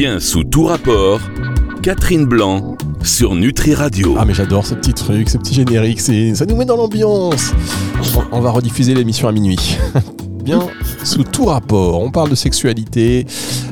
[0.00, 1.20] Bien sous tout rapport,
[1.82, 4.14] Catherine Blanc sur Nutri Radio.
[4.18, 7.52] Ah mais j'adore ce petit truc, ce petit générique, ça nous met dans l'ambiance.
[8.16, 9.76] On, on va rediffuser l'émission à minuit.
[10.42, 10.68] Bien
[11.04, 13.26] sous tout rapport, on parle de sexualité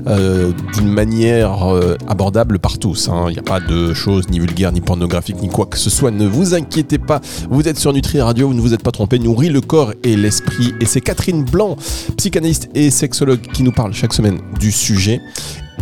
[0.07, 3.09] euh, d'une manière euh, abordable par tous.
[3.09, 3.29] hein.
[3.31, 6.11] Il n'y a pas de choses ni vulgaires, ni pornographiques, ni quoi que ce soit.
[6.11, 9.19] Ne vous inquiétez pas, vous êtes sur Nutri Radio, vous ne vous êtes pas trompé,
[9.19, 10.75] nourrit le corps et l'esprit.
[10.79, 11.79] Et c'est Catherine Blanc,
[12.19, 15.23] psychanalyste et sexologue, qui nous parle chaque semaine du sujet.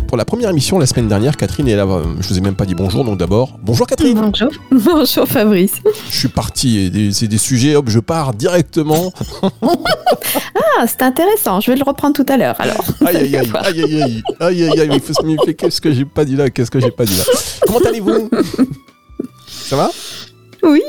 [0.07, 1.83] Pour la première émission la semaine dernière, Catherine est là.
[1.83, 4.19] euh, Je vous ai même pas dit bonjour, donc d'abord, bonjour Catherine.
[4.21, 4.49] Bonjour.
[4.71, 5.73] Bonjour Fabrice.
[6.09, 9.11] Je suis parti, c'est des sujets, hop, je pars directement.
[10.79, 11.59] Ah, c'est intéressant.
[11.59, 12.55] Je vais le reprendre tout à l'heure.
[12.59, 12.85] Alors.
[13.03, 15.55] Aïe aïe aïe, aïe aïe aïe, aïe aïe aïe, il faut se méfier.
[15.55, 17.23] Qu'est-ce que j'ai pas dit là Qu'est-ce que j'ai pas dit là
[17.65, 18.29] Comment allez-vous?
[19.47, 19.89] Ça va?
[20.61, 20.83] Oui.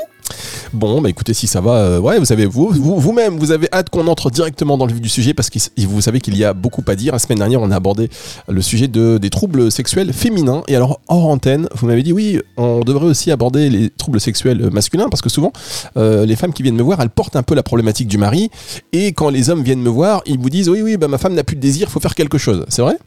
[0.75, 3.69] Bon, bah écoutez, si ça va, euh, ouais, vous savez, vous, vous- vous-même, vous avez
[3.73, 6.45] hâte qu'on entre directement dans le vif du sujet parce que vous savez qu'il y
[6.45, 7.15] a beaucoup à dire.
[7.15, 8.11] La semaine dernière, on a abordé
[8.49, 10.63] le sujet de, des troubles sexuels féminins.
[10.69, 14.69] Et alors, hors antenne, vous m'avez dit, oui, on devrait aussi aborder les troubles sexuels
[14.71, 15.53] masculins parce que souvent,
[15.97, 18.51] euh, les femmes qui viennent me voir, elles portent un peu la problématique du mari.
[18.93, 21.35] Et quand les hommes viennent me voir, ils vous disent, oui, oui, bah, ma femme
[21.35, 22.67] n'a plus de désir, faut faire quelque chose.
[22.69, 22.99] C'est vrai?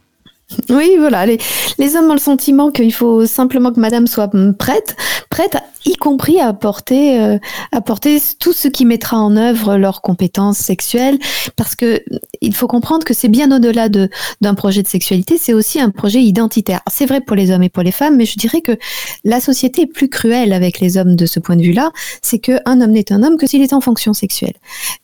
[0.70, 1.26] Oui, voilà.
[1.26, 1.38] Les,
[1.78, 4.98] les hommes ont le sentiment qu'il faut simplement que madame soit prête,
[5.30, 7.38] prête, y compris à apporter, euh,
[7.72, 11.18] apporter tout ce qui mettra en œuvre leurs compétences sexuelles.
[11.56, 12.04] Parce que
[12.42, 14.10] il faut comprendre que c'est bien au-delà de,
[14.42, 16.82] d'un projet de sexualité, c'est aussi un projet identitaire.
[16.90, 18.78] C'est vrai pour les hommes et pour les femmes, mais je dirais que
[19.24, 21.92] la société est plus cruelle avec les hommes de ce point de vue-là.
[22.22, 24.54] C'est qu'un homme n'est un homme que s'il est en fonction sexuelle.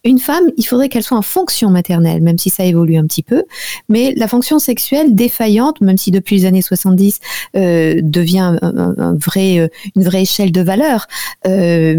[0.03, 3.23] Une femme, il faudrait qu'elle soit en fonction maternelle, même si ça évolue un petit
[3.23, 3.43] peu.
[3.89, 7.19] Mais la fonction sexuelle défaillante, même si depuis les années 70
[7.55, 10.61] euh, devient un vrai, euh, une vraie échelle de
[11.47, 11.95] euh,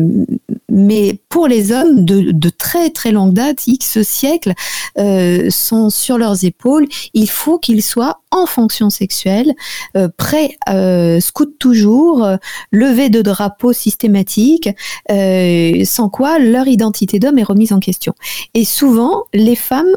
[0.69, 4.55] mais pour les hommes de, très très longue date, X siècles,
[4.99, 6.87] euh, sont sur leurs épaules.
[7.15, 9.55] Il faut qu'ils soient en fonction sexuelle,
[9.97, 12.27] euh, prêts, euh, scout toujours,
[12.73, 14.69] lever de drapeaux systématiques,
[15.11, 18.15] euh, sans quoi leur identité d'homme est remise en question.
[18.55, 19.97] Et souvent, les femmes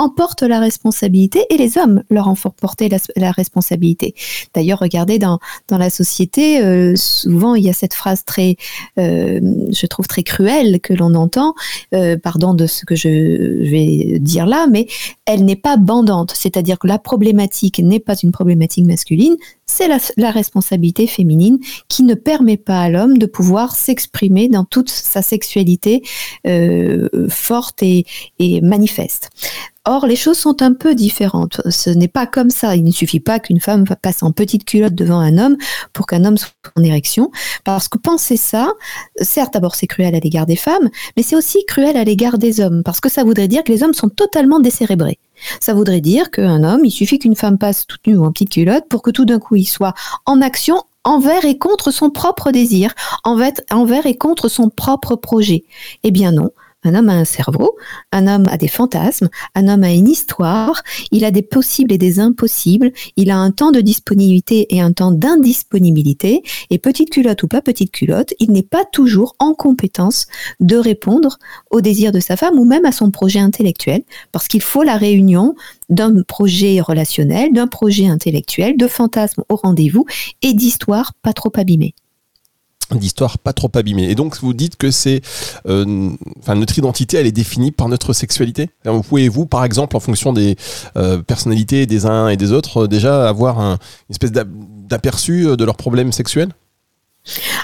[0.00, 4.14] s- emportent la responsabilité et les hommes leur en font porter la, la responsabilité.
[4.54, 5.38] D'ailleurs, regardez dans,
[5.68, 8.56] dans la société, euh, souvent il y a cette phrase très,
[8.98, 9.40] euh,
[9.70, 11.54] je trouve très cruelle que l'on entend,
[11.94, 14.86] euh, pardon de ce que je vais dire là, mais
[15.26, 19.36] elle n'est pas bandante, c'est-à-dire que la problématique n'est pas une problématique masculine,
[19.70, 21.58] c'est la, responsabilité féminine
[21.88, 26.02] qui ne permet pas à l'homme de pouvoir s'exprimer dans toute sa sexualité
[26.46, 28.04] euh, forte et
[28.62, 29.30] manifeste.
[29.86, 31.62] Or, les choses sont un peu différentes.
[31.70, 32.76] Ce n'est pas comme ça.
[32.76, 35.56] Il ne suffit pas qu'une femme passe en petite culotte devant un homme
[35.94, 37.30] pour qu'un homme soit en érection.
[37.64, 38.70] Parce que penser ça,
[39.22, 42.60] certes, d'abord, c'est cruel à l'égard des femmes, mais c'est aussi cruel à l'égard des
[42.60, 42.82] hommes.
[42.84, 45.18] Parce que ça voudrait dire que les hommes sont totalement décérébrés.
[45.60, 48.50] Ça voudrait dire qu'un homme, il suffit qu'une femme passe toute nue ou en petite
[48.50, 49.94] culotte pour que tout d'un coup il soit
[50.26, 55.64] en action envers et contre son propre désir, envers, et contre son propre projet.
[56.02, 56.50] Eh bien non.
[56.82, 57.76] Un homme a un cerveau,
[58.10, 61.98] un homme a des fantasmes, un homme a une histoire, il a des possibles et
[61.98, 67.42] des impossibles, il a un temps de disponibilité et un temps d'indisponibilité, et petite culotte
[67.42, 70.26] ou pas petite culotte, il n'est pas toujours en compétence
[70.60, 71.38] de répondre
[71.70, 74.02] au désir de sa femme ou même à son projet intellectuel,
[74.32, 75.54] parce qu'il faut la réunion
[75.90, 80.06] d'un projet relationnel, d'un projet intellectuel, de fantasmes au rendez-vous
[80.40, 81.94] et d'histoires pas trop abîmées.
[82.96, 84.10] D'histoire pas trop abîmée.
[84.10, 85.20] Et donc, vous dites que c'est,
[85.66, 88.70] euh, enfin, notre identité, elle est définie par notre sexualité.
[88.84, 90.56] Vous pouvez-vous, par exemple, en fonction des
[90.96, 93.74] euh, personnalités des uns et des autres, euh, déjà avoir un,
[94.08, 94.48] une espèce d'ap-
[94.88, 96.50] d'aperçu de leurs problèmes sexuels?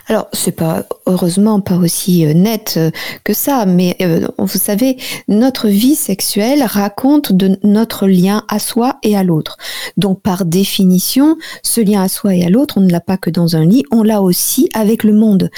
[0.09, 2.91] Alors, c'est pas heureusement pas aussi euh, net euh,
[3.25, 8.99] que ça, mais euh, vous savez, notre vie sexuelle raconte de notre lien à soi
[9.03, 9.57] et à l'autre.
[9.97, 13.31] Donc, par définition, ce lien à soi et à l'autre, on ne l'a pas que
[13.31, 15.51] dans un lit, on l'a aussi avec le monde.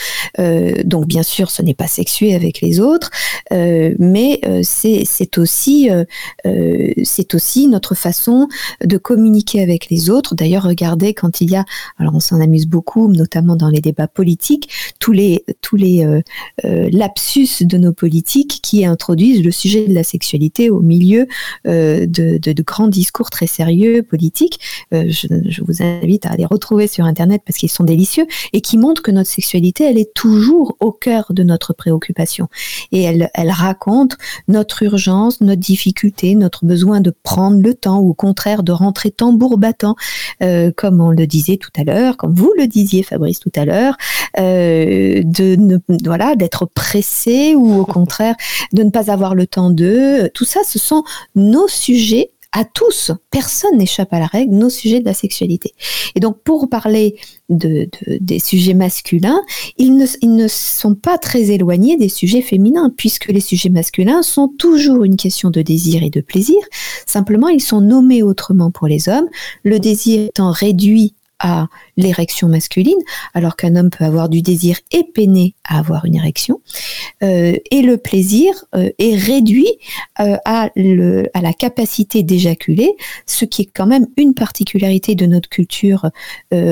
[0.85, 3.11] Donc, bien sûr, ce n'est pas sexué avec les autres,
[3.51, 5.91] mais c'est aussi
[7.05, 8.49] c'est aussi notre façon
[8.85, 10.35] de communiquer avec les autres.
[10.35, 11.65] D'ailleurs, regardez quand il y a,
[11.99, 14.69] alors on s'en amuse beaucoup, notamment dans les débats politiques,
[14.99, 16.21] tous les tous les euh,
[16.65, 21.27] euh, lapsus de nos politiques qui introduisent le sujet de la sexualité au milieu
[21.67, 24.61] euh, de, de, grands discours très sérieux politiques.
[24.93, 28.77] Je, je vous invite à les retrouver sur internet parce qu'ils sont délicieux et qui
[28.79, 32.49] montrent que notre sexualité, elle est toujours au cœur de notre préoccupation
[32.93, 34.17] et elle elle raconte
[34.49, 39.11] notre urgence, notre difficulté, notre besoin de prendre le temps ou au contraire de rentrer
[39.11, 39.97] tambour battant,
[40.77, 43.78] comme on le disait tout à l'heure, comme vous le disiez Fabrice tout à l'heure,
[44.39, 48.35] euh, de ne, voilà d'être pressé ou au contraire
[48.73, 50.31] de ne pas avoir le temps de.
[50.35, 51.05] Tout ça, ce sont
[51.35, 55.75] nos sujets à tous, personne n'échappe à la règle, nos sujets de la sexualité.
[56.15, 57.17] Et donc pour parler
[57.51, 57.89] de,
[58.21, 59.41] des sujets masculins,
[59.77, 64.23] ils ne, ils ne sont pas très éloignés des sujets féminins, puisque les sujets masculins
[64.23, 66.59] sont toujours une question de désir et de plaisir.
[67.07, 69.29] Simplement, ils sont nommés autrement pour les hommes,
[69.63, 72.99] le désir étant réduit à l'érection masculine,
[73.35, 76.61] alors qu'un homme peut avoir du désir et peiner à avoir une érection.
[77.23, 79.71] Euh, et le plaisir euh, est réduit
[80.21, 82.95] euh, à, le, à la capacité d'éjaculer,
[83.27, 86.09] ce qui est quand même une particularité de notre culture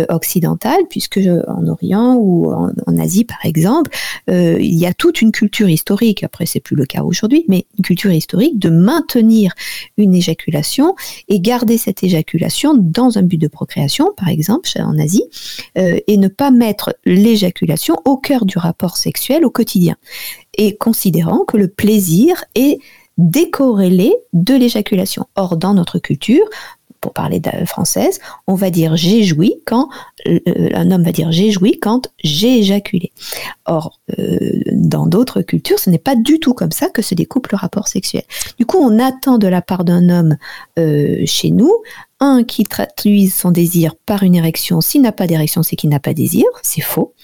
[0.09, 1.19] occidentale, puisque
[1.49, 3.91] en Orient ou en, en Asie, par exemple,
[4.29, 7.85] il y a toute une culture historique, après c'est plus le cas aujourd'hui, mais une
[7.85, 9.53] culture historique de maintenir
[9.97, 10.95] une éjaculation
[11.29, 15.16] et garder cette éjaculation dans un but de procréation, par exemple, en Asie
[15.79, 19.97] euh, et ne pas mettre l'éjaculation au cœur du rapport sexuel au quotidien.
[20.57, 22.79] Et considérant que le plaisir est
[23.19, 25.27] décorrélé de l'éjaculation.
[25.37, 26.45] Or, dans notre culture,
[27.01, 29.89] pour parler française, on va dire j'ai joui quand
[30.27, 30.41] euh,
[30.75, 33.13] un homme va dire j'ai joui quand j'ai éjaculé.
[33.67, 37.49] Or, euh, dans d'autres cultures, ce n'est pas du tout comme ça que se découpe
[37.49, 38.25] le rapport sexuel.
[38.59, 40.37] Du coup, on attend de la part d'un homme
[41.27, 41.73] chez nous
[42.21, 44.81] un qui traduise son désir par une érection.
[44.81, 46.47] S'il n'a pas d'érection, c'est qu'il n'a pas désir.
[46.63, 47.15] C'est faux.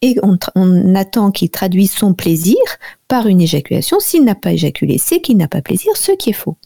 [0.00, 2.56] Et on, attend qu'il traduise son plaisir
[3.08, 4.00] par une éjaculation.
[4.00, 6.56] S'il n'a pas éjaculé, c'est qu'il n'a pas plaisir, ce qui est faux.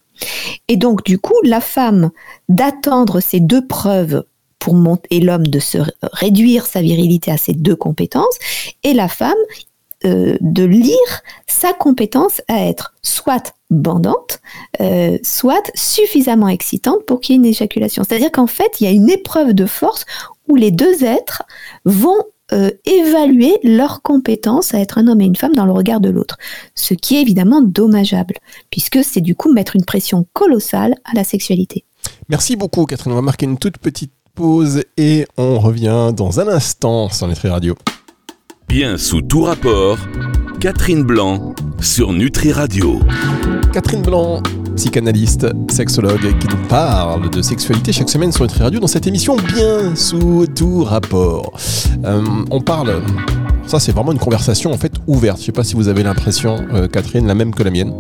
[0.69, 2.11] Et donc, du coup, la femme
[2.49, 4.25] d'attendre ces deux preuves
[4.59, 8.39] pour monter, et l'homme de se réduire sa virilité à ces deux compétences,
[8.83, 9.35] et la femme
[10.07, 14.41] euh, de lire sa compétence à être soit bandante,
[14.81, 18.05] euh, soit suffisamment excitante pour qu'il y ait une éjaculation.
[18.05, 20.05] C'est-à-dire qu'en fait, il y a une épreuve de force
[20.49, 21.43] où les deux êtres
[21.85, 22.23] vont
[22.53, 26.11] euh, évaluer leur compétence à être un homme et une femme dans le regard de
[26.11, 26.37] l'autre.
[26.77, 28.35] Ce qui est évidemment dommageable,
[28.71, 31.85] puisque c'est du coup mettre une pression colossale à la sexualité.
[32.29, 33.13] Merci beaucoup Catherine.
[33.13, 37.49] On va marquer une toute petite pause et on revient dans un instant sur Nutri
[37.49, 37.75] Radio.
[38.69, 39.97] Bien sous tout rapport,
[40.61, 43.01] Catherine Blanc sur Nutri Radio.
[43.73, 44.43] Catherine Blanc,
[44.75, 49.37] psychanalyste, sexologue, qui nous parle de sexualité chaque semaine sur Nutri Radio dans cette émission
[49.37, 51.53] Bien sous tout rapport.
[52.05, 53.03] Euh, on parle.
[53.67, 55.39] Ça, c'est vraiment une conversation en fait ouverte.
[55.39, 57.93] Je ne sais pas si vous avez l'impression, euh, Catherine, la même que la mienne.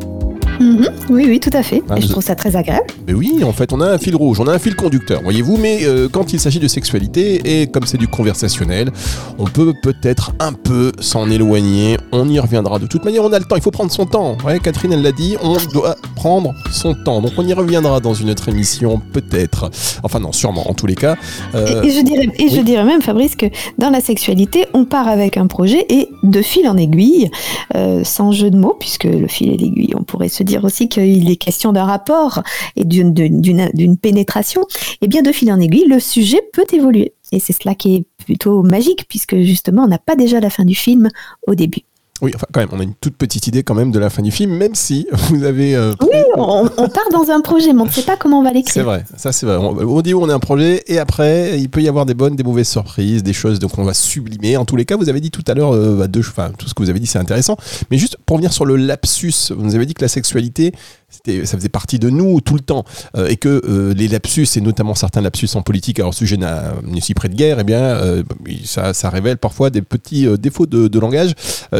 [0.61, 0.89] Mhm.
[1.11, 1.83] Oui, oui, tout à fait.
[1.89, 2.87] Ah, et je trouve ça très agréable.
[3.07, 5.57] Mais oui, en fait, on a un fil rouge, on a un fil conducteur, voyez-vous.
[5.57, 8.91] Mais euh, quand il s'agit de sexualité, et comme c'est du conversationnel,
[9.39, 11.97] on peut peut-être un peu s'en éloigner.
[12.13, 12.79] On y reviendra.
[12.79, 14.37] De toute manière, on a le temps, il faut prendre son temps.
[14.45, 17.21] Ouais, Catherine, elle l'a dit, on doit prendre son temps.
[17.21, 19.71] Donc on y reviendra dans une autre émission, peut-être.
[20.03, 21.17] Enfin non, sûrement, en tous les cas.
[21.55, 23.47] Euh, et, je dirais, et je dirais même, Fabrice, que
[23.79, 27.31] dans la sexualité, on part avec un projet et de fil en aiguille,
[27.75, 30.89] euh, sans jeu de mots, puisque le fil et l'aiguille, on pourrait se dire aussi
[30.89, 32.43] qu'il est question d'un rapport
[32.77, 37.13] et d'une pénétration, et eh bien de fil en aiguille, le sujet peut évoluer.
[37.33, 40.65] Et c'est cela qui est plutôt magique, puisque justement, on n'a pas déjà la fin
[40.65, 41.09] du film
[41.47, 41.83] au début.
[42.23, 44.23] Oui, enfin, quand même, on a une toute petite idée quand même de la fin
[44.23, 45.75] du film, même si vous avez.
[45.75, 48.53] Euh, oui, on, part dans un projet, mais on ne sait pas comment on va
[48.53, 48.73] l'écrire.
[48.73, 49.57] C'est vrai, ça c'est vrai.
[49.57, 52.37] On, dit où on est un projet, et après, il peut y avoir des bonnes,
[52.37, 54.57] des mauvaises surprises, des choses donc on va sublimer.
[54.57, 56.69] En tous les cas, vous avez dit tout à l'heure, euh, bah, deux, enfin, tout
[56.69, 57.57] ce que vous avez dit, c'est intéressant.
[57.91, 60.73] Mais juste pour venir sur le lapsus, vous nous avez dit que la sexualité,
[61.09, 62.85] ça faisait partie de nous tout le temps,
[63.17, 67.01] euh, et que euh, les lapsus, et notamment certains lapsus en politique, alors sujet n'est
[67.01, 68.23] si près de guerre, eh bien, euh,
[68.65, 71.35] ça, révèle parfois des petits défauts de, langage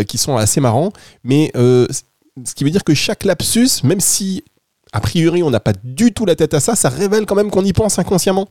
[0.07, 0.93] qui sont assez marrants,
[1.25, 4.45] mais ce qui veut dire que chaque lapsus, même si
[4.93, 7.51] a priori on n'a pas du tout la tête à ça, ça révèle quand même
[7.51, 8.47] qu'on y pense inconsciemment.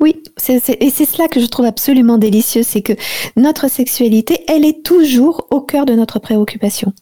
[0.00, 2.92] Oui, et c'est cela que je trouve absolument délicieux, c'est que
[3.36, 6.92] notre sexualité, elle est toujours au cœur de notre préoccupation.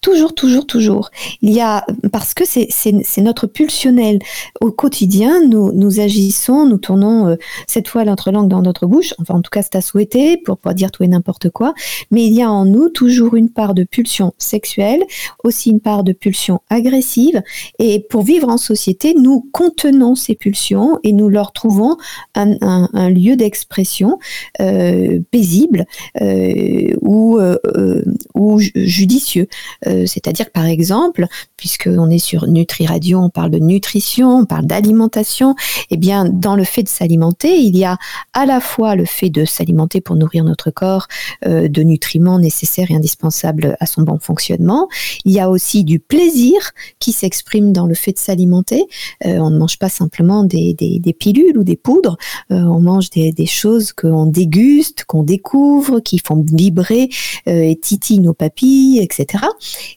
[0.00, 1.10] Toujours, toujours, toujours.
[1.40, 4.18] Il y a, parce que c'est notre pulsionnel.
[4.60, 9.14] Au quotidien, nous, nous agissons, nous tournons euh, cette fois notre langue dans notre bouche,
[9.20, 11.74] enfin en tout cas c'est à souhaiter pour pouvoir dire tout et n'importe quoi,
[12.10, 15.02] mais il y a en nous toujours une part de pulsion sexuelle,
[15.44, 17.42] aussi une part de pulsion agressive,
[17.78, 21.96] et pour vivre en société, nous contenons ces pulsions et nous leur trouvons
[22.34, 24.18] un, lieu d'expression
[24.60, 25.84] euh, paisible
[26.20, 28.02] euh, ou, euh,
[28.34, 29.48] ou judicieux.
[29.84, 34.66] C'est-à-dire que par exemple, puisqu'on est sur Nutri Radio, on parle de nutrition, on parle
[34.66, 35.54] d'alimentation,
[35.90, 37.98] eh bien dans le fait de s'alimenter, il y a
[38.32, 41.08] à la fois le fait de s'alimenter pour nourrir notre corps
[41.44, 44.88] de nutriments nécessaires et indispensables à son bon fonctionnement.
[45.24, 48.84] Il y a aussi du plaisir qui s'exprime dans le fait de s'alimenter.
[49.24, 52.16] on ne mange pas simplement des, des, des, pilules ou des poudres,
[52.50, 57.08] on mange des, choses qu'on déguste, qu'on découvre, qui font vibrer
[57.46, 59.44] et titillent nos papilles, etc.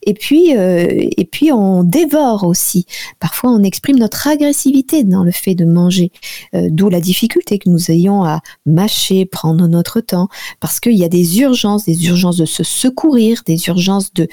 [0.04, 2.86] Et puis, et puis on dévore aussi.
[3.20, 6.12] Parfois, on exprime notre agressivité dans le fait de manger,
[6.54, 10.28] d'où la difficulté que nous ayons à mâcher, prendre notre temps,
[10.60, 14.28] parce qu'il y a des urgences, des urgences de se secourir, des urgences de,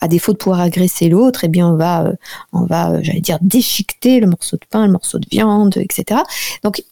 [0.00, 1.68] à défaut de pouvoir agresser l'autre, eh bien
[2.52, 5.74] on va, j'allais dire, déchiqueter le morceau de pain, le morceau de viande,
[6.62, 6.82] Donc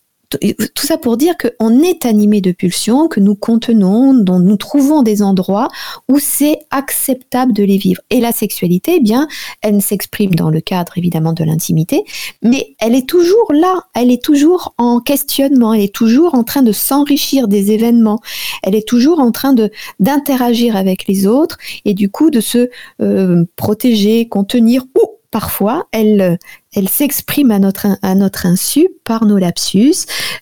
[0.74, 5.02] tout ça pour dire qu'on est animé de pulsions, que nous contenons, dont nous trouvons
[5.02, 5.68] des endroits
[6.08, 8.02] où c'est acceptable de les vivre.
[8.10, 9.28] Et la sexualité, eh bien,
[9.62, 12.04] elle s'exprime dans le cadre évidemment de l'intimité,
[12.42, 16.62] mais elle est toujours là, elle est toujours en questionnement, elle est toujours en train
[16.62, 18.20] de s'enrichir des événements,
[18.64, 19.54] elle est toujours en train
[20.00, 26.38] d'interagir avec les autres et du coup de se euh, protéger, contenir ou parfois, elle,
[26.74, 29.94] elle s'exprime à notre, insu par nos lapsus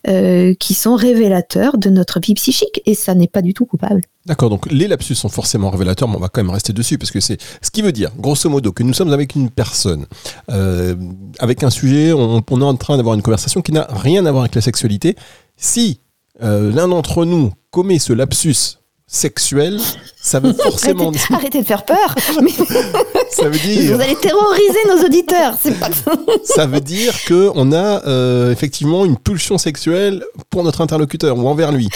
[0.07, 4.01] euh, qui sont révélateurs de notre vie psychique et ça n'est pas du tout coupable.
[4.25, 7.11] D'accord, donc les lapsus sont forcément révélateurs, mais on va quand même rester dessus parce
[7.11, 10.05] que c'est ce qui veut dire, grosso modo, que nous sommes avec une personne,
[10.49, 10.95] euh,
[11.39, 14.43] avec un sujet, on, est en train d'avoir une conversation qui n'a rien à voir
[14.43, 15.15] avec la sexualité.
[15.57, 15.99] Si
[16.41, 19.79] euh, l'un d'entre nous commet ce lapsus sexuel,
[20.21, 22.15] ça veut forcément arrêtez, arrêtez de faire peur.
[23.31, 23.95] ça veut dire.
[23.95, 25.57] Vous allez terroriser nos auditeurs.
[25.57, 25.89] Pas...
[26.43, 31.47] ça veut dire que on a euh, effectivement une pulsion sexuelle pour notre interlocuteur ou
[31.47, 31.89] envers lui.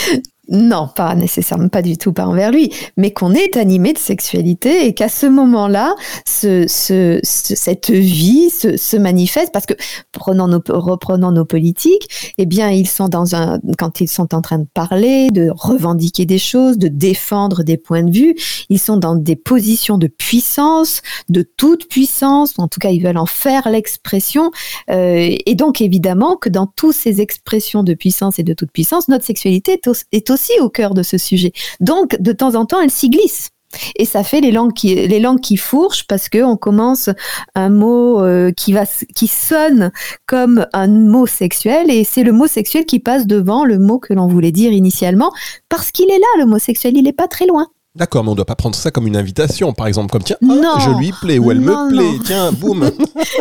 [0.50, 4.86] Non, pas nécessairement, pas du tout, pas envers lui, mais qu'on est animé de sexualité
[4.86, 5.94] et qu'à ce moment-là,
[6.26, 9.74] ce, ce, cette vie se, manifeste parce que
[10.14, 14.42] prenant nos, reprenant nos politiques, eh bien, ils sont dans un, quand ils sont en
[14.42, 18.36] train de parler, de revendiquer des choses, de défendre des points de vue,
[18.70, 23.18] ils sont dans des positions de puissance, de toute puissance, en tout cas, ils veulent
[23.18, 24.52] en faire l'expression,
[24.90, 29.10] euh, et donc évidemment que dans toutes ces expressions de puissance et de toute puissance,
[29.10, 31.52] notre sexualité est, est aussi au cœur de ce sujet.
[31.80, 33.50] Donc, de temps en temps, elle s'y glisse.
[33.98, 37.10] Et ça fait les langues qui, les langues qui fourchent parce qu'on commence
[37.56, 39.92] un mot euh, qui, va, qui sonne
[40.26, 44.14] comme un mot sexuel et c'est le mot sexuel qui passe devant le mot que
[44.14, 45.32] l'on voulait dire initialement
[45.68, 47.68] parce qu'il est là, le mot sexuel, il n'est pas très loin.
[47.98, 50.38] D'accord, mais on ne doit pas prendre ça comme une invitation, par exemple, comme tiens,
[50.40, 52.92] je lui plais ou elle me plaît, tiens, boum.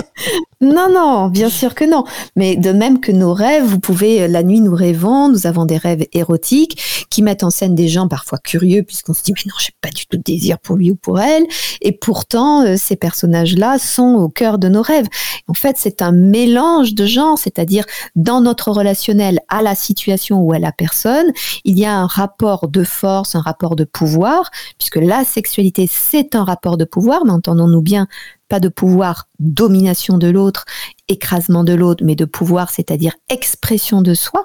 [0.62, 2.04] non, non, bien sûr que non.
[2.34, 5.66] Mais de même que nos rêves, vous pouvez, euh, la nuit, nous rêvons, nous avons
[5.66, 9.42] des rêves érotiques qui mettent en scène des gens parfois curieux, puisqu'on se dit, mais
[9.46, 11.44] non, j'ai pas du tout de désir pour lui ou pour elle.
[11.82, 15.06] Et pourtant, euh, ces personnages-là sont au cœur de nos rêves.
[15.46, 17.84] En fait, c'est un mélange de gens, c'est-à-dire
[18.14, 21.26] dans notre relationnel à la situation ou à la personne,
[21.64, 26.34] il y a un rapport de force, un rapport de pouvoir puisque la sexualité, c'est
[26.34, 28.08] un rapport de pouvoir, mais entendons-nous bien,
[28.48, 30.64] pas de pouvoir domination de l'autre,
[31.08, 34.42] écrasement de l'autre, mais de pouvoir, c'est-à-dire expression de soi,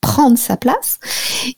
[0.00, 0.98] prendre sa place.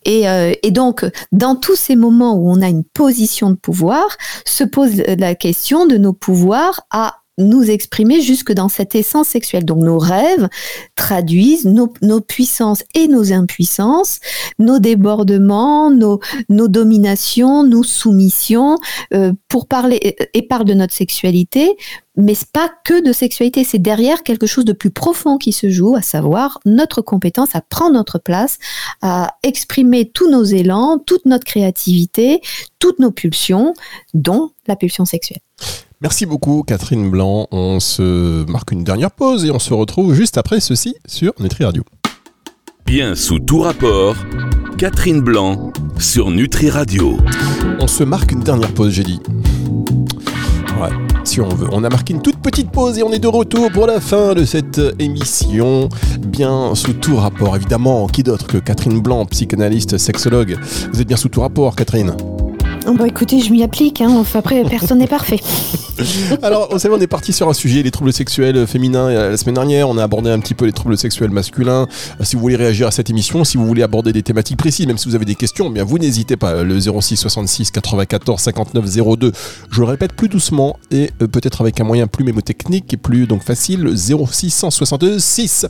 [0.04, 4.06] Et, euh, et, donc, dans tous ces moments où on a une position de pouvoir,
[4.47, 9.65] se pose la question de nos pouvoirs à nous exprimer jusque dans cette essence sexuelle.
[9.65, 10.49] Donc nos rêves
[10.97, 14.21] traduisent nos, nos puissances et nos impuissances,
[14.59, 18.79] nos débordements, nos, nos dominations, nos soumissions,
[19.15, 21.77] euh, pour parler et parlent de notre sexualité,
[22.17, 25.71] mais c'est pas que de sexualité, c'est derrière quelque chose de plus profond qui se
[25.71, 28.59] joue, à savoir notre compétence à prendre notre place,
[29.01, 32.41] à exprimer tous nos élans, toute notre créativité,
[32.79, 33.75] toutes nos pulsions,
[34.13, 35.41] dont la pulsion sexuelle.
[36.02, 37.47] Merci beaucoup Catherine Blanc.
[37.50, 41.62] On se marque une dernière pause et on se retrouve juste après ceci sur Nutri
[41.62, 41.83] Radio.
[42.87, 44.16] Bien sous tout rapport,
[44.78, 47.19] Catherine Blanc sur Nutri Radio.
[47.80, 49.21] On se marque une dernière pause, j'ai dit.
[50.80, 50.88] Ouais,
[51.25, 51.69] si on veut.
[51.71, 54.33] On a marqué une toute petite pause et on est de retour pour la fin
[54.33, 55.90] de cette émission.
[56.21, 58.07] Bien sous tout rapport, évidemment.
[58.07, 60.57] Qui d'autre que Catherine Blanc, psychanalyste, sexologue?
[60.95, 62.16] Vous êtes bien sous tout rapport, Catherine
[62.87, 64.01] Bon, bah, écoutez, je m'y applique.
[64.01, 64.25] Hein.
[64.35, 65.41] après, personne n'est parfait.
[66.43, 69.09] Alors, vous savez, on est parti sur un sujet, les troubles sexuels féminins.
[69.09, 71.87] Euh, la semaine dernière, on a abordé un petit peu les troubles sexuels masculins.
[72.21, 74.87] Euh, si vous voulez réagir à cette émission, si vous voulez aborder des thématiques précises,
[74.87, 76.63] même si vous avez des questions, eh bien vous n'hésitez pas.
[76.63, 78.85] Le 06 66 94 59
[79.19, 79.33] 02.
[79.71, 83.27] Je le répète plus doucement et euh, peut-être avec un moyen plus mémotechnique et plus
[83.27, 83.93] donc facile.
[83.95, 85.67] 06 162 6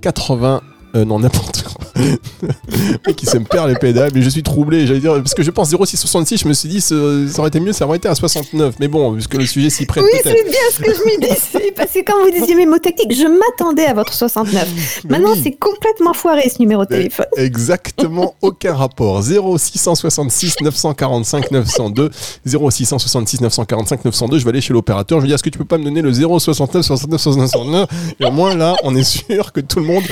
[0.00, 0.62] 80.
[0.94, 1.84] Non, n'importe quoi.
[3.16, 5.50] qui se me perd les pédales, mais je suis troublé, j'allais dire, parce que je
[5.50, 6.94] pense 0666, je me suis dit, ça
[7.38, 10.04] aurait été mieux, ça aurait été à 69, mais bon, puisque le sujet s'y prête
[10.04, 12.78] Oui, c'est bien ce que je me disais, parce que quand vous disiez mes mots
[12.78, 15.04] techniques, je m'attendais à votre 69.
[15.08, 17.26] Maintenant, c'est complètement foiré ce numéro de téléphone.
[17.36, 19.22] Exactement, aucun rapport.
[19.22, 22.10] 0666 945 902,
[22.44, 25.64] 0666 945 902, je vais aller chez l'opérateur, je vais dire, est-ce que tu peux
[25.64, 27.88] pas me donner le 069 69 69
[28.20, 30.02] Et au moins là, on est sûr que tout le monde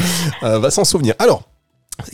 [0.42, 1.14] euh, va s'en souvenir.
[1.18, 1.42] Alors,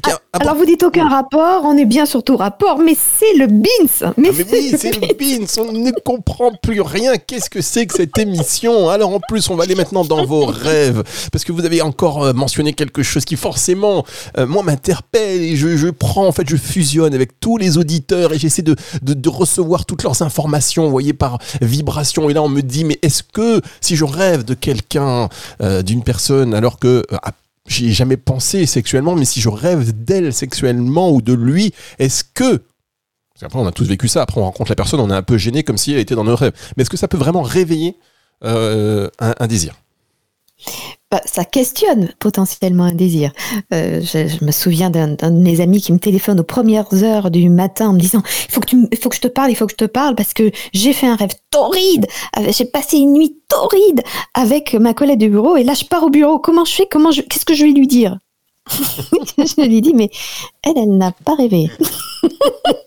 [0.04, 4.12] ah, alors vous dites aucun rapport, on est bien surtout rapport, mais c'est le BINS.
[4.16, 7.16] Mais, ah, oui, c'est le BINS, on ne comprend plus rien.
[7.16, 8.90] Qu'est-ce que c'est que cette émission?
[8.90, 12.24] Alors en plus, on va aller maintenant dans vos rêves, parce que vous avez encore
[12.24, 14.04] euh, mentionné quelque chose qui forcément,
[14.36, 18.32] euh, moi, m'interpelle et je, je, prends, en fait, je fusionne avec tous les auditeurs
[18.32, 22.28] et j'essaie de, de, recevoir toutes leurs informations, vous voyez, par vibration.
[22.28, 25.28] Et là, on me dit, mais est-ce que si je rêve de quelqu'un,
[25.62, 27.04] euh, d'une personne, alors que
[27.68, 32.62] j'ai jamais pensé sexuellement, mais si je rêve d'elle sexuellement ou de lui, est-ce que
[33.42, 34.22] après, on a tous vécu ça.
[34.22, 36.24] Après, on rencontre la personne, on est un peu gêné comme si elle était dans
[36.24, 36.52] nos rêves.
[36.76, 37.96] Mais est-ce que ça peut vraiment réveiller
[38.44, 39.74] euh, un, désir?
[41.10, 43.32] Bah, ça questionne potentiellement un désir.
[43.72, 47.48] Euh, je, me souviens d'un de mes amis qui me téléphone aux premières heures du
[47.48, 49.64] matin en me disant il faut que tu, faut que je te parle, il faut
[49.64, 52.06] que je te parle parce que j'ai fait un rêve torride.
[52.50, 54.02] J'ai passé une nuit torride
[54.34, 56.38] avec ma collègue de bureau et là je pars au bureau.
[56.38, 56.86] Comment je fais?
[56.86, 58.18] Comment je, qu'est-ce que je vais lui dire?
[59.38, 60.10] Je lui dis mais
[60.62, 61.70] elle, elle n'a pas rêvé.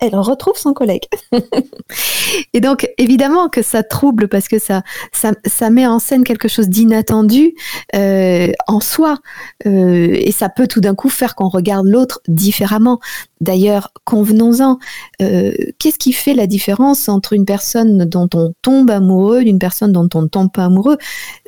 [0.00, 1.04] elle, retrouve son collègue.
[2.54, 6.68] et donc, évidemment que ça trouble parce que ça, ça, met en scène quelque chose
[6.68, 7.54] d'inattendu
[7.94, 9.18] euh, en soi.
[9.66, 13.00] Euh, et ça peut tout d'un coup faire qu'on regarde l'autre différemment.
[13.40, 14.78] D'ailleurs, convenons-en,
[15.20, 19.92] euh, qu'est-ce qui fait la différence entre une personne dont on tombe amoureux d'une personne
[19.92, 20.96] dont on ne tombe pas amoureux?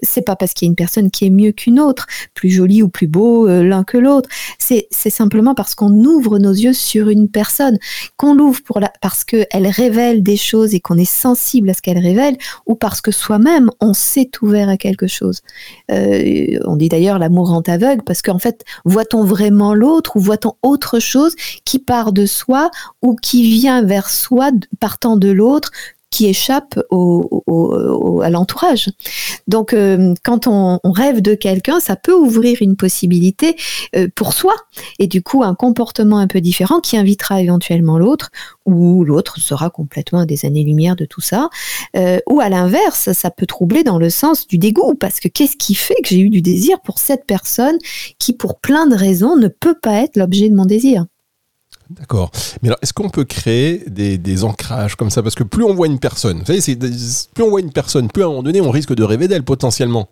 [0.03, 2.83] C'est pas parce qu'il y a une personne qui est mieux qu'une autre, plus jolie
[2.83, 4.29] ou plus beau l'un que l'autre.
[4.59, 7.79] C'est simplement parce qu'on ouvre nos yeux sur une personne
[8.17, 11.83] qu'on l'ouvre pour la, parce qu'elle révèle des choses et qu'on est sensible à ce
[11.83, 15.41] qu'elle révèle, ou parce que soi-même, on s'est ouvert à quelque chose.
[15.91, 20.55] Euh, on dit d'ailleurs l'amour rend aveugle, parce qu'en fait, voit-on vraiment l'autre ou voit-on
[20.63, 22.71] autre chose qui part de soi
[23.03, 25.71] ou qui vient vers soi partant de l'autre
[26.17, 28.89] qui échappe au, à l'entourage.
[29.49, 33.55] Donc, euh, quand on, rêve de quelqu'un, ça peut ouvrir une possibilité
[33.95, 34.55] euh, pour soi,
[34.99, 38.31] et du coup un comportement un peu différent qui invitera éventuellement l'autre,
[38.65, 41.51] ou l'autre sera complètement à des années-lumière de tout ça,
[41.97, 45.59] euh, ou à l'inverse, ça peut troubler dans le sens du dégoût, parce que qu'est-ce
[45.59, 47.77] qui fait que j'ai eu du désir pour cette personne
[48.19, 51.05] qui, pour plein de raisons, ne peut pas être l'objet de mon désir?
[51.91, 52.31] D'accord.
[52.63, 55.23] Mais alors, est-ce qu'on peut créer des, ancrages comme ça?
[55.23, 56.77] Parce que plus on voit une personne, vous savez,
[57.35, 59.45] plus on voit une personne, plus à un moment donné, on risque de rêver d'elle
[59.45, 60.09] potentiellement.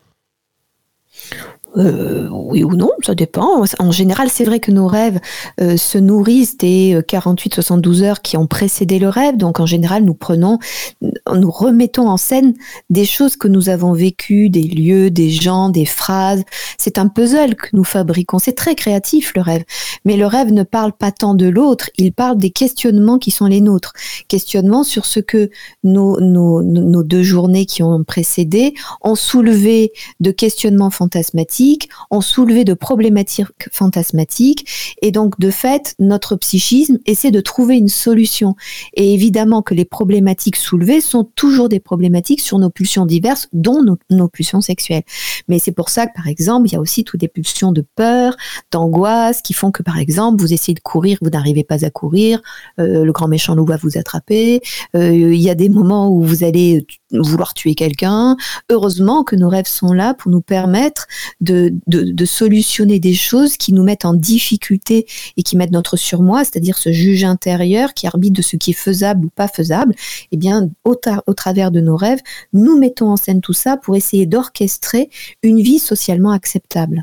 [1.77, 3.65] Euh, oui ou non, ça dépend.
[3.79, 5.21] En général, c'est vrai que nos rêves
[5.61, 9.37] euh, se nourrissent des 48-72 euh, heures qui ont précédé le rêve.
[9.37, 10.59] Donc, en général, nous prenons,
[11.01, 12.55] nous remettons en scène
[12.91, 16.43] des choses que nous avons vécues, des lieux, des gens, des phrases.
[16.79, 18.39] C'est un puzzle que nous fabriquons.
[18.39, 19.65] C'est très créatif, le rêve.
[20.05, 23.47] Mais le rêve ne parle pas tant de l'autre, il parle des questionnements qui sont
[23.47, 23.93] les nôtres.
[24.29, 25.51] Questionnements sur ce que
[25.83, 32.75] nos, nos, deux journées qui ont précédé ont soulevé de questionnements fantasmatiques ont soulevé de
[32.95, 38.55] problématiques fantasmatiques et donc de fait notre psychisme essaie de trouver une solution.
[38.95, 43.83] Et évidemment que les problématiques soulevées sont toujours des problématiques sur nos pulsions diverses, dont
[44.11, 45.03] nos, pulsions sexuelles.
[45.49, 47.85] Mais c'est pour ça que par exemple il y a aussi toutes des pulsions de
[47.97, 48.37] peur,
[48.71, 52.41] d'angoisse qui font que par exemple vous essayez de courir, vous n'arrivez pas à courir,
[52.79, 54.61] euh, le grand méchant loup va vous attraper.
[54.95, 56.87] Euh, il y a des moments où vous allez
[57.23, 58.37] vouloir tuer quelqu'un.
[58.71, 61.07] Heureusement que nos rêves sont là pour nous permettre
[61.41, 66.45] de, de, solutionner des choses qui nous mettent en difficulté et qui mettent notre surmoi,
[66.45, 69.95] c'est-à-dire ce juge intérieur qui arbitre de ce qui est faisable ou pas faisable.
[70.33, 70.97] Eh bien, au,
[71.27, 72.21] au travers de nos rêves,
[72.53, 75.11] nous mettons en scène tout ça pour essayer d'orchestrer
[75.43, 77.03] une vie socialement acceptable.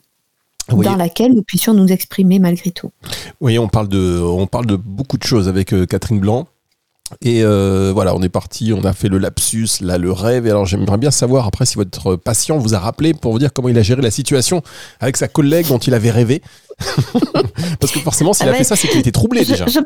[0.69, 2.91] dans laquelle nous puissions nous exprimer malgré tout.
[3.41, 6.47] Oui, on parle de, on parle de beaucoup de choses avec euh, Catherine Blanc.
[7.21, 10.47] Et euh, voilà, on est parti, on a fait le lapsus, là, le rêve.
[10.47, 13.53] Et alors, j'aimerais bien savoir après si votre patient vous a rappelé pour vous dire
[13.53, 14.61] comment il a géré la situation
[14.99, 16.41] avec sa collègue dont il avait rêvé.
[17.79, 19.65] Parce que forcément, s'il a ah fait ça, c'est qu'il était troublé déjà.
[19.67, 19.79] Je,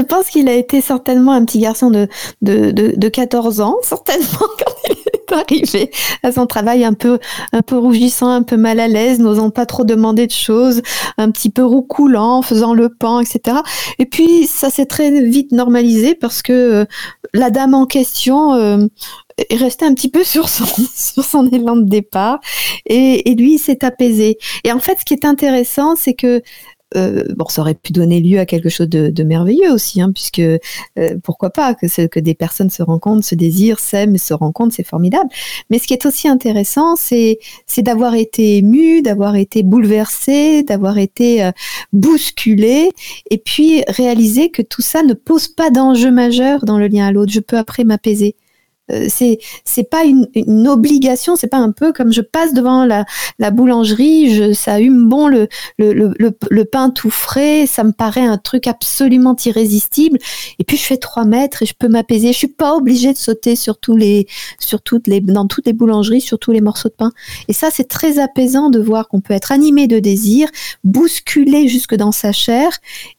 [0.00, 2.08] pense qu'il a été certainement un petit garçon de,
[2.42, 5.90] de, de, de 14 ans, certainement, quand il arrivé
[6.22, 7.18] à son travail un peu,
[7.52, 10.82] un peu rougissant, un peu mal à l'aise, n'osant pas trop demander de choses,
[11.18, 13.58] un petit peu roucoulant, faisant le pan, etc.
[13.98, 16.84] Et puis ça s'est très vite normalisé parce que euh,
[17.34, 18.86] la dame en question euh,
[19.38, 22.40] est resté un petit peu sur son, sur son élan de départ
[22.86, 24.38] et, et lui, il s'est apaisé.
[24.64, 26.42] Et en fait, ce qui est intéressant, c'est que
[26.94, 30.38] euh, bon, ça aurait pu donner lieu à quelque chose de, merveilleux aussi, hein, puisque
[30.38, 30.58] euh,
[31.24, 35.28] pourquoi pas que, des personnes se rencontrent, se désirent, s'aiment, se rencontrent, c'est formidable.
[35.68, 40.98] Mais ce qui est aussi intéressant, c'est c'est d'avoir été ému, d'avoir été bouleversé, d'avoir
[40.98, 41.50] été euh,
[41.92, 42.90] bousculé,
[43.30, 47.12] et puis réaliser que tout ça ne pose pas d'enjeu majeur dans le lien à
[47.12, 47.32] l'autre.
[47.32, 48.36] Je peux après m'apaiser.
[48.92, 52.84] Euh, c'est c'est pas une, une obligation, c'est pas un peu comme je passe devant
[52.84, 53.04] la,
[53.38, 56.14] la boulangerie, je, ça hume bon le, le, le,
[56.50, 60.18] le, pain tout frais, ça me paraît un truc absolument irrésistible.
[60.58, 62.32] Et puis je fais trois mètres et je peux m'apaiser.
[62.32, 64.26] Je suis pas obligée de sauter sur tous les,
[64.58, 67.12] sur toutes les, dans toutes les boulangeries, sur tous les morceaux de pain.
[67.48, 70.48] Et ça, c'est très apaisant de voir qu'on peut être animé de désir,
[70.84, 72.70] bousculé jusque dans sa chair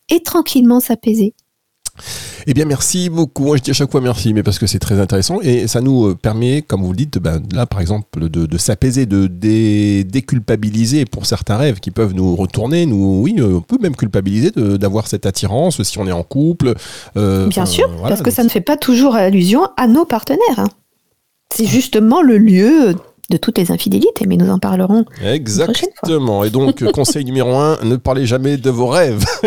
[0.10, 1.34] et tranquillement s'apaiser.
[2.50, 3.44] Eh bien, merci beaucoup.
[3.44, 5.82] Moi, je dis à chaque fois merci, mais parce que c'est très intéressant et ça
[5.82, 9.28] nous euh, permet, comme vous le dites, ben, là, par exemple, de, de s'apaiser, de
[9.28, 12.86] dé, déculpabiliser pour certains rêves qui peuvent nous retourner.
[12.86, 16.74] Nous, oui, euh, on peut même culpabiliser d'avoir cette attirance si on est en couple.
[17.18, 20.40] Euh, bien sûr, voilà, parce que ça ne fait pas toujours allusion à nos partenaires.
[20.58, 20.70] Hein.
[21.54, 22.96] C'est justement le lieu
[23.30, 25.04] de toutes les infidélités, mais nous en parlerons.
[25.22, 26.46] Exactement.
[26.46, 29.26] Et donc, conseil numéro un, ne parlez jamais de vos rêves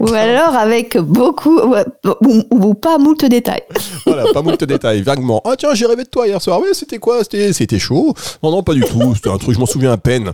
[0.00, 3.62] ou alors avec beaucoup, ou, ou, pas moult détails.
[4.06, 5.40] voilà, pas moult détails, vaguement.
[5.44, 6.60] Ah tiens, j'ai rêvé de toi hier soir.
[6.60, 7.22] Ouais, c'était quoi?
[7.24, 9.14] C'était chaud Non, non, pas du tout.
[9.14, 10.32] C'était un truc, je m'en souviens à peine.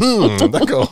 [0.52, 0.90] D'accord.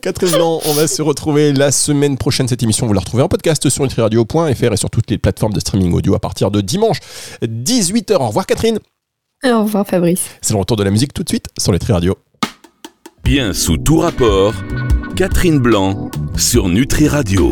[0.00, 2.48] Catherine on va se retrouver la semaine prochaine.
[2.48, 5.60] Cette émission, vous la retrouvez en podcast sur nutriradio.fr et sur toutes les plateformes de
[5.60, 6.98] streaming audio à partir de dimanche
[7.42, 8.16] 18h.
[8.16, 8.78] Au revoir Catherine.
[9.44, 10.22] Au revoir Fabrice.
[10.40, 12.16] C'est le retour de la musique tout de suite sur les Radio.
[13.28, 14.54] Bien sous tout rapport,
[15.14, 17.46] Catherine Blanc sur Nutri Radio.